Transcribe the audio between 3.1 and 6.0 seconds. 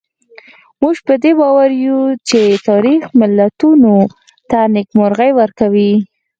ملتونو ته نېکمرغي ورکوي.